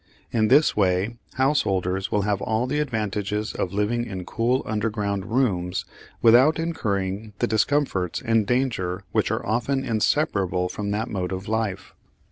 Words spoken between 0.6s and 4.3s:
way householders will have all the advantages of living in